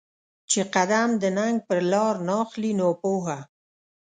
[0.49, 3.37] چې قـــــدم د ننــــــــګ په لار ناخلې ناپوهه